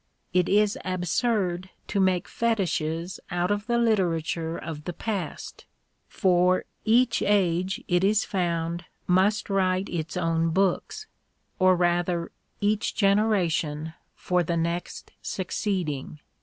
It 0.33 0.49
is 0.49 0.79
absurd 0.83 1.69
to 1.89 1.99
make 1.99 2.27
fetishes 2.27 3.19
out 3.29 3.51
of 3.51 3.67
the 3.67 3.77
literature 3.77 4.57
of 4.57 4.85
the 4.85 4.93
Past, 4.93 5.65
for" 6.07 6.65
each 6.85 7.21
age, 7.21 7.83
it 7.87 8.03
is 8.03 8.25
found, 8.25 8.85
must 9.05 9.47
write 9.47 9.89
its 9.89 10.17
own 10.17 10.49
books; 10.49 11.05
or 11.59 11.75
rather 11.75 12.31
each 12.61 12.95
generation 12.95 13.93
for 14.15 14.41
the: 14.41 14.57
next 14.57 15.11
succeeding. 15.21 16.17